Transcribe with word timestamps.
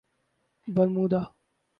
Bermuda 0.75 1.21